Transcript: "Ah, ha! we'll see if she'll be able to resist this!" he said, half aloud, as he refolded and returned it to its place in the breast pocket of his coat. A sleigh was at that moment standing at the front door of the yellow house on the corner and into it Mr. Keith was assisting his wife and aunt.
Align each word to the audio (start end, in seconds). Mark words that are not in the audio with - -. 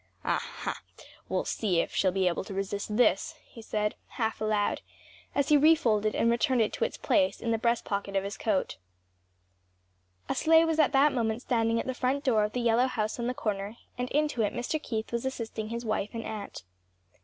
"Ah, 0.25 0.41
ha! 0.43 0.81
we'll 1.29 1.45
see 1.45 1.79
if 1.79 1.93
she'll 1.93 2.11
be 2.11 2.27
able 2.27 2.43
to 2.45 2.55
resist 2.55 2.97
this!" 2.97 3.35
he 3.45 3.61
said, 3.61 3.93
half 4.07 4.41
aloud, 4.41 4.81
as 5.35 5.49
he 5.49 5.57
refolded 5.57 6.15
and 6.15 6.31
returned 6.31 6.59
it 6.59 6.73
to 6.73 6.83
its 6.83 6.97
place 6.97 7.39
in 7.39 7.51
the 7.51 7.59
breast 7.59 7.85
pocket 7.85 8.15
of 8.15 8.23
his 8.23 8.35
coat. 8.35 8.77
A 10.27 10.33
sleigh 10.33 10.65
was 10.65 10.79
at 10.79 10.91
that 10.93 11.13
moment 11.13 11.43
standing 11.43 11.79
at 11.79 11.85
the 11.85 11.93
front 11.93 12.23
door 12.23 12.43
of 12.43 12.53
the 12.53 12.61
yellow 12.61 12.87
house 12.87 13.19
on 13.19 13.27
the 13.27 13.35
corner 13.35 13.75
and 13.95 14.09
into 14.09 14.41
it 14.41 14.55
Mr. 14.55 14.81
Keith 14.81 15.11
was 15.11 15.23
assisting 15.23 15.69
his 15.69 15.85
wife 15.85 16.09
and 16.13 16.23
aunt. 16.23 16.63